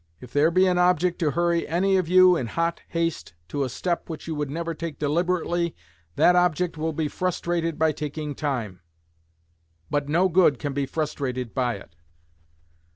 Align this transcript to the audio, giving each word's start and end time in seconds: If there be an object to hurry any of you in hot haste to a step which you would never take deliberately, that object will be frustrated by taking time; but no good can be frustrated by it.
If 0.19 0.33
there 0.33 0.49
be 0.49 0.65
an 0.65 0.79
object 0.79 1.19
to 1.19 1.29
hurry 1.29 1.67
any 1.67 1.95
of 1.95 2.07
you 2.07 2.35
in 2.35 2.47
hot 2.47 2.81
haste 2.89 3.35
to 3.49 3.63
a 3.63 3.69
step 3.69 4.09
which 4.09 4.25
you 4.25 4.33
would 4.33 4.49
never 4.49 4.73
take 4.73 4.97
deliberately, 4.97 5.75
that 6.15 6.35
object 6.35 6.75
will 6.75 6.91
be 6.91 7.07
frustrated 7.07 7.77
by 7.77 7.91
taking 7.91 8.33
time; 8.33 8.79
but 9.91 10.09
no 10.09 10.27
good 10.27 10.57
can 10.57 10.73
be 10.73 10.87
frustrated 10.87 11.53
by 11.53 11.75
it. 11.75 11.95